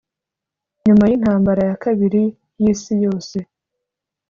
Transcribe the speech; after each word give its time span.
Nyuma 0.85 1.03
y 1.09 1.13
intambara 1.17 1.61
ya 1.69 1.75
kabiri 1.83 2.23
y 2.61 2.63
isi 2.71 2.93
yose 3.05 3.37